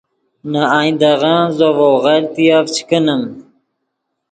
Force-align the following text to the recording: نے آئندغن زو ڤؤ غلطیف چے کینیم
نے 0.51 0.61
آئندغن 0.77 1.41
زو 1.57 1.69
ڤؤ 1.77 1.93
غلطیف 2.03 2.65
چے 2.73 2.81
کینیم 2.89 3.23